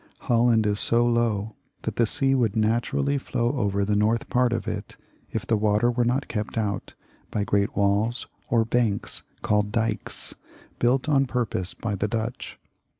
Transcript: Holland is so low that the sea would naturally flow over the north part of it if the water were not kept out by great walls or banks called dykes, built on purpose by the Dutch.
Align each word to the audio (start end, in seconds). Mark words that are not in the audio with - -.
Holland 0.21 0.65
is 0.65 0.79
so 0.79 1.05
low 1.05 1.53
that 1.83 1.97
the 1.97 2.07
sea 2.07 2.33
would 2.33 2.55
naturally 2.55 3.19
flow 3.19 3.55
over 3.55 3.85
the 3.85 3.95
north 3.95 4.29
part 4.31 4.51
of 4.51 4.67
it 4.67 4.95
if 5.29 5.45
the 5.45 5.55
water 5.55 5.91
were 5.91 6.03
not 6.03 6.27
kept 6.27 6.57
out 6.57 6.95
by 7.29 7.43
great 7.43 7.75
walls 7.77 8.25
or 8.49 8.65
banks 8.65 9.21
called 9.43 9.71
dykes, 9.71 10.33
built 10.79 11.07
on 11.07 11.27
purpose 11.27 11.75
by 11.75 11.93
the 11.93 12.07
Dutch. 12.07 12.57